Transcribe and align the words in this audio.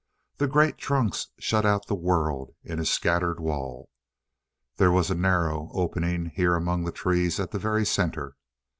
The 0.37 0.47
great 0.47 0.79
trunks 0.79 1.27
shut 1.37 1.63
out 1.63 1.85
the 1.85 1.93
world 1.93 2.55
in 2.63 2.79
a 2.79 2.85
scattered 2.85 3.39
wall. 3.39 3.91
There 4.77 4.91
was 4.91 5.11
a 5.11 5.13
narrow 5.13 5.69
opening 5.73 6.31
here 6.33 6.55
among 6.55 6.85
the 6.85 6.91
trees 6.91 7.39
at 7.39 7.51
the 7.51 7.59
very 7.59 7.85
center. 7.85 8.35